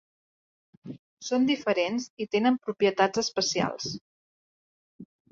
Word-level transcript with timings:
Són 1.25 1.43
diferents 1.49 2.07
i 2.25 2.25
tenen 2.35 2.57
propietats 2.67 3.21
especials. 3.23 3.91